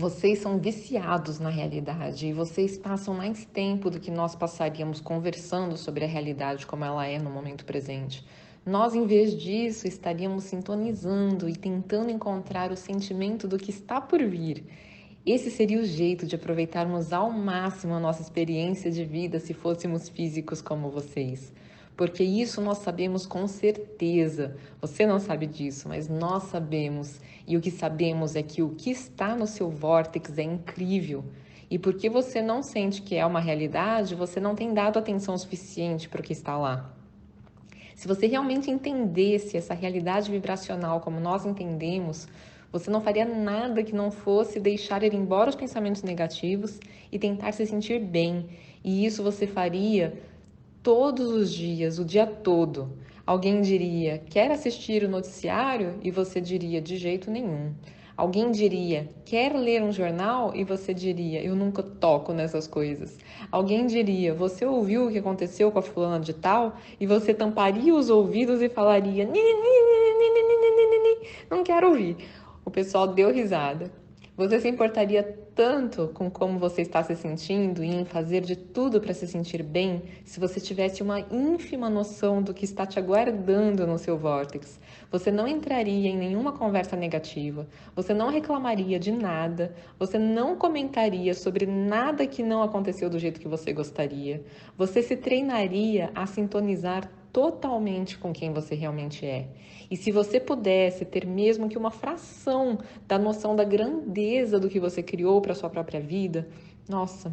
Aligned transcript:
vocês 0.00 0.38
são 0.38 0.58
viciados 0.58 1.38
na 1.38 1.50
realidade 1.50 2.26
e 2.26 2.32
vocês 2.32 2.78
passam 2.78 3.12
mais 3.12 3.44
tempo 3.44 3.90
do 3.90 4.00
que 4.00 4.10
nós 4.10 4.34
passaríamos 4.34 4.98
conversando 4.98 5.76
sobre 5.76 6.06
a 6.06 6.08
realidade 6.08 6.66
como 6.66 6.86
ela 6.86 7.06
é 7.06 7.18
no 7.18 7.28
momento 7.28 7.66
presente. 7.66 8.24
Nós, 8.64 8.94
em 8.94 9.06
vez 9.06 9.36
disso, 9.36 9.86
estaríamos 9.86 10.44
sintonizando 10.44 11.50
e 11.50 11.54
tentando 11.54 12.10
encontrar 12.10 12.72
o 12.72 12.76
sentimento 12.76 13.46
do 13.46 13.58
que 13.58 13.70
está 13.70 14.00
por 14.00 14.24
vir. 14.24 14.64
Esse 15.26 15.50
seria 15.50 15.78
o 15.78 15.84
jeito 15.84 16.26
de 16.26 16.34
aproveitarmos 16.34 17.12
ao 17.12 17.30
máximo 17.30 17.92
a 17.92 18.00
nossa 18.00 18.22
experiência 18.22 18.90
de 18.90 19.04
vida 19.04 19.38
se 19.38 19.52
fôssemos 19.52 20.08
físicos 20.08 20.62
como 20.62 20.88
vocês 20.88 21.52
porque 21.96 22.24
isso 22.24 22.60
nós 22.60 22.78
sabemos 22.78 23.26
com 23.26 23.46
certeza. 23.46 24.56
Você 24.80 25.06
não 25.06 25.18
sabe 25.18 25.46
disso, 25.46 25.88
mas 25.88 26.08
nós 26.08 26.44
sabemos. 26.44 27.20
E 27.46 27.56
o 27.56 27.60
que 27.60 27.70
sabemos 27.70 28.36
é 28.36 28.42
que 28.42 28.62
o 28.62 28.70
que 28.70 28.90
está 28.90 29.36
no 29.36 29.46
seu 29.46 29.70
vórtex 29.70 30.38
é 30.38 30.42
incrível. 30.42 31.24
E 31.70 31.78
porque 31.78 32.08
você 32.08 32.42
não 32.42 32.62
sente 32.62 33.02
que 33.02 33.14
é 33.14 33.24
uma 33.24 33.38
realidade, 33.38 34.14
você 34.14 34.40
não 34.40 34.54
tem 34.54 34.74
dado 34.74 34.98
atenção 34.98 35.36
suficiente 35.38 36.08
para 36.08 36.20
o 36.20 36.24
que 36.24 36.32
está 36.32 36.56
lá. 36.56 36.92
Se 37.94 38.08
você 38.08 38.26
realmente 38.26 38.70
entendesse 38.70 39.56
essa 39.56 39.74
realidade 39.74 40.30
vibracional 40.30 41.00
como 41.00 41.20
nós 41.20 41.44
entendemos, 41.44 42.26
você 42.72 42.90
não 42.90 43.00
faria 43.00 43.24
nada 43.24 43.82
que 43.82 43.94
não 43.94 44.10
fosse 44.10 44.58
deixar 44.58 45.02
ir 45.02 45.12
embora 45.12 45.50
os 45.50 45.54
pensamentos 45.54 46.02
negativos 46.02 46.80
e 47.12 47.18
tentar 47.18 47.52
se 47.52 47.66
sentir 47.66 48.00
bem. 48.00 48.48
E 48.82 49.04
isso 49.04 49.22
você 49.22 49.46
faria 49.46 50.18
todos 50.82 51.30
os 51.30 51.52
dias, 51.52 51.98
o 51.98 52.04
dia 52.04 52.26
todo. 52.26 52.90
Alguém 53.26 53.60
diria, 53.60 54.18
quer 54.18 54.50
assistir 54.50 55.04
o 55.04 55.08
noticiário? 55.08 55.98
E 56.02 56.10
você 56.10 56.40
diria, 56.40 56.80
de 56.80 56.96
jeito 56.96 57.30
nenhum. 57.30 57.72
Alguém 58.16 58.50
diria, 58.50 59.08
quer 59.24 59.54
ler 59.54 59.82
um 59.82 59.92
jornal? 59.92 60.52
E 60.54 60.64
você 60.64 60.92
diria, 60.92 61.42
eu 61.42 61.54
nunca 61.54 61.82
toco 61.82 62.32
nessas 62.32 62.66
coisas. 62.66 63.18
Alguém 63.50 63.86
diria, 63.86 64.34
você 64.34 64.66
ouviu 64.66 65.06
o 65.06 65.10
que 65.10 65.18
aconteceu 65.18 65.70
com 65.70 65.78
a 65.78 65.82
fulana 65.82 66.20
de 66.20 66.32
tal? 66.32 66.76
E 66.98 67.06
você 67.06 67.32
tamparia 67.32 67.94
os 67.94 68.10
ouvidos 68.10 68.60
e 68.60 68.68
falaria, 68.68 69.28
não 71.50 71.62
quero 71.62 71.88
ouvir. 71.88 72.16
O 72.64 72.70
pessoal 72.70 73.06
deu 73.08 73.32
risada. 73.32 73.90
Você 74.40 74.58
se 74.58 74.68
importaria 74.68 75.22
tanto 75.54 76.08
com 76.14 76.30
como 76.30 76.58
você 76.58 76.80
está 76.80 77.02
se 77.02 77.14
sentindo 77.14 77.84
e 77.84 77.94
em 77.94 78.06
fazer 78.06 78.40
de 78.40 78.56
tudo 78.56 78.98
para 78.98 79.12
se 79.12 79.26
sentir 79.26 79.62
bem 79.62 80.02
se 80.24 80.40
você 80.40 80.58
tivesse 80.58 81.02
uma 81.02 81.20
ínfima 81.20 81.90
noção 81.90 82.42
do 82.42 82.54
que 82.54 82.64
está 82.64 82.86
te 82.86 82.98
aguardando 82.98 83.86
no 83.86 83.98
seu 83.98 84.16
vórtex. 84.16 84.80
Você 85.10 85.30
não 85.30 85.46
entraria 85.46 86.08
em 86.08 86.16
nenhuma 86.16 86.52
conversa 86.52 86.96
negativa, 86.96 87.68
você 87.94 88.14
não 88.14 88.30
reclamaria 88.30 88.98
de 88.98 89.12
nada, 89.12 89.74
você 89.98 90.18
não 90.18 90.56
comentaria 90.56 91.34
sobre 91.34 91.66
nada 91.66 92.26
que 92.26 92.42
não 92.42 92.62
aconteceu 92.62 93.10
do 93.10 93.18
jeito 93.18 93.40
que 93.40 93.46
você 93.46 93.74
gostaria. 93.74 94.42
Você 94.74 95.02
se 95.02 95.16
treinaria 95.16 96.10
a 96.14 96.24
sintonizar 96.24 97.10
totalmente 97.32 98.18
com 98.18 98.32
quem 98.32 98.52
você 98.52 98.74
realmente 98.74 99.24
é. 99.24 99.48
E 99.90 99.96
se 99.96 100.12
você 100.12 100.38
pudesse 100.38 101.04
ter 101.04 101.26
mesmo 101.26 101.68
que 101.68 101.78
uma 101.78 101.90
fração 101.90 102.78
da 103.06 103.18
noção 103.18 103.56
da 103.56 103.64
grandeza 103.64 104.58
do 104.58 104.68
que 104.68 104.78
você 104.78 105.02
criou 105.02 105.40
para 105.40 105.54
sua 105.54 105.70
própria 105.70 106.00
vida, 106.00 106.48
nossa. 106.88 107.32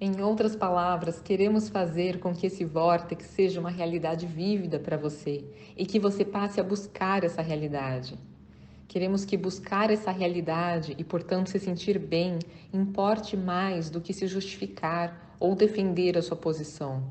Em 0.00 0.20
outras 0.20 0.56
palavras, 0.56 1.20
queremos 1.20 1.68
fazer 1.68 2.18
com 2.18 2.34
que 2.34 2.46
esse 2.46 2.64
vórtice 2.64 3.28
seja 3.28 3.60
uma 3.60 3.70
realidade 3.70 4.26
vívida 4.26 4.78
para 4.78 4.96
você 4.96 5.44
e 5.76 5.86
que 5.86 5.98
você 5.98 6.24
passe 6.24 6.60
a 6.60 6.64
buscar 6.64 7.24
essa 7.24 7.40
realidade. 7.40 8.18
Queremos 8.88 9.24
que 9.24 9.36
buscar 9.36 9.90
essa 9.90 10.10
realidade 10.10 10.94
e, 10.98 11.04
portanto, 11.04 11.48
se 11.48 11.58
sentir 11.58 11.98
bem 11.98 12.38
importe 12.72 13.36
mais 13.36 13.88
do 13.88 14.00
que 14.00 14.12
se 14.12 14.26
justificar 14.26 15.36
ou 15.40 15.54
defender 15.54 16.18
a 16.18 16.22
sua 16.22 16.36
posição 16.36 17.02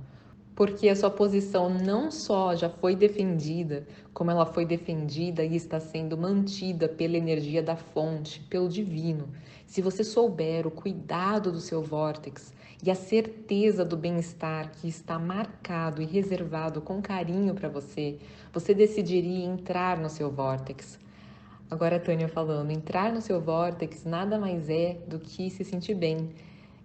porque 0.55 0.87
a 0.87 0.95
sua 0.95 1.09
posição 1.09 1.69
não 1.69 2.11
só 2.11 2.55
já 2.55 2.69
foi 2.69 2.95
defendida, 2.95 3.87
como 4.13 4.29
ela 4.29 4.45
foi 4.45 4.65
defendida 4.65 5.43
e 5.43 5.55
está 5.55 5.79
sendo 5.79 6.17
mantida 6.17 6.87
pela 6.87 7.17
energia 7.17 7.63
da 7.63 7.75
fonte, 7.75 8.39
pelo 8.49 8.69
divino. 8.69 9.29
Se 9.65 9.81
você 9.81 10.03
souber 10.03 10.67
o 10.67 10.71
cuidado 10.71 11.51
do 11.51 11.59
seu 11.59 11.81
vórtex 11.81 12.53
e 12.83 12.91
a 12.91 12.95
certeza 12.95 13.83
do 13.83 13.97
bem-estar 13.97 14.71
que 14.71 14.87
está 14.87 15.17
marcado 15.17 16.01
e 16.01 16.05
reservado 16.05 16.81
com 16.81 17.01
carinho 17.01 17.55
para 17.55 17.69
você, 17.69 18.19
você 18.51 18.73
decidiria 18.73 19.45
entrar 19.45 19.97
no 19.97 20.09
seu 20.09 20.29
vórtex. 20.29 20.99
Agora 21.71 21.95
a 21.95 21.99
Tânia 21.99 22.27
falando, 22.27 22.69
entrar 22.69 23.11
no 23.11 23.21
seu 23.21 23.41
vórtex 23.41 24.03
nada 24.03 24.37
mais 24.37 24.69
é 24.69 24.99
do 25.07 25.17
que 25.17 25.49
se 25.49 25.63
sentir 25.63 25.95
bem 25.95 26.29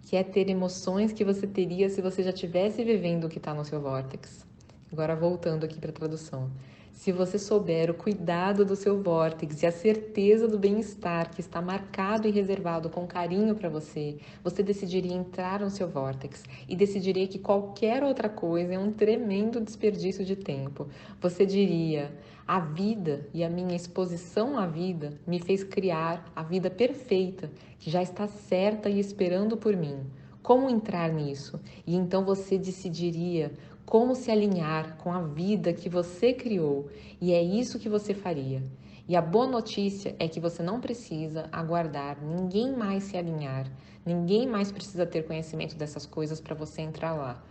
que 0.03 0.17
é 0.17 0.25
ter 0.25 0.49
emoções 0.49 1.13
que 1.13 1.25
você 1.25 1.47
teria 1.47 1.89
se 1.89 2.01
você 2.01 2.23
já 2.23 2.33
tivesse 2.33 2.83
vivendo 2.85 3.25
o 3.25 3.29
que 3.29 3.39
está 3.39 3.53
no 3.53 3.65
seu 3.65 3.81
vórtex. 3.81 4.47
Agora 4.91 5.15
voltando 5.15 5.65
aqui 5.65 5.79
para 5.79 5.91
a 5.91 5.93
tradução. 5.93 6.51
Se 6.99 7.13
você 7.13 7.39
souber 7.39 7.93
o 7.93 7.95
cuidado 7.95 8.65
do 8.65 8.75
seu 8.75 9.01
vórtex 9.01 9.63
e 9.63 9.67
a 9.67 9.71
certeza 9.71 10.49
do 10.49 10.59
bem-estar 10.59 11.31
que 11.31 11.41
está 11.41 11.63
marcado 11.63 12.27
e 12.27 12.33
reservado 12.33 12.91
com 12.91 13.07
carinho 13.07 13.55
para 13.55 13.69
você, 13.69 14.17
você 14.43 14.65
decidiria 14.65 15.15
entrar 15.15 15.61
no 15.61 15.71
seu 15.71 15.87
vórtex 15.87 16.43
e 16.69 16.75
decidiria 16.75 17.29
que 17.29 17.39
qualquer 17.39 18.03
outra 18.03 18.29
coisa 18.29 18.75
é 18.75 18.79
um 18.81 18.91
tremendo 18.91 19.61
desperdício 19.61 20.25
de 20.25 20.35
tempo. 20.35 20.89
Você 21.21 21.47
diria: 21.47 22.13
a 22.45 22.59
vida 22.59 23.29
e 23.33 23.45
a 23.45 23.49
minha 23.49 23.77
exposição 23.77 24.59
à 24.59 24.67
vida 24.67 25.13
me 25.25 25.39
fez 25.39 25.63
criar 25.63 26.29
a 26.35 26.43
vida 26.43 26.69
perfeita 26.69 27.49
que 27.79 27.93
já 27.93 28.03
está 28.03 28.27
certa 28.27 28.91
e 28.91 28.99
esperando 28.99 29.57
por 29.57 29.77
mim. 29.77 30.01
Como 30.43 30.69
entrar 30.69 31.13
nisso? 31.13 31.61
E 31.87 31.95
então 31.95 32.25
você 32.25 32.59
decidiria 32.59 33.53
como 33.89 34.15
se 34.15 34.31
alinhar 34.31 34.99
com 34.99 35.11
a 35.11 35.23
vida 35.23 35.73
que 35.73 35.89
você 35.89 36.35
criou, 36.35 36.91
e 37.19 37.33
é 37.33 37.43
isso 37.43 37.79
que 37.79 37.89
você 37.89 38.13
faria. 38.13 38.63
E 39.09 39.17
a 39.17 39.23
boa 39.23 39.47
notícia 39.47 40.15
é 40.19 40.29
que 40.29 40.39
você 40.39 40.63
não 40.63 40.79
precisa 40.79 41.49
aguardar 41.51 42.23
ninguém 42.23 42.77
mais 42.77 43.05
se 43.05 43.17
alinhar, 43.17 43.67
ninguém 44.05 44.47
mais 44.47 44.71
precisa 44.71 45.07
ter 45.07 45.27
conhecimento 45.27 45.75
dessas 45.75 46.05
coisas 46.05 46.39
para 46.39 46.55
você 46.55 46.83
entrar 46.83 47.15
lá. 47.15 47.43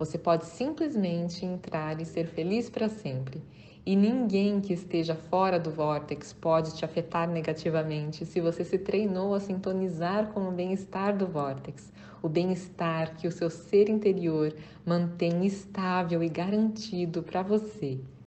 Você 0.00 0.16
pode 0.16 0.46
simplesmente 0.46 1.44
entrar 1.44 2.00
e 2.00 2.06
ser 2.06 2.26
feliz 2.26 2.70
para 2.70 2.88
sempre. 2.88 3.42
E 3.84 3.94
ninguém 3.94 4.58
que 4.58 4.72
esteja 4.72 5.14
fora 5.14 5.60
do 5.60 5.70
vórtex 5.70 6.32
pode 6.32 6.74
te 6.74 6.86
afetar 6.86 7.28
negativamente 7.28 8.24
se 8.24 8.40
você 8.40 8.64
se 8.64 8.78
treinou 8.78 9.34
a 9.34 9.40
sintonizar 9.40 10.28
com 10.28 10.48
o 10.48 10.52
bem-estar 10.52 11.14
do 11.14 11.26
vórtex, 11.26 11.92
o 12.22 12.30
bem-estar 12.30 13.14
que 13.14 13.28
o 13.28 13.32
seu 13.32 13.50
ser 13.50 13.90
interior 13.90 14.54
mantém 14.86 15.44
estável 15.44 16.22
e 16.22 16.30
garantido 16.30 17.22
para 17.22 17.42
você. 17.42 18.00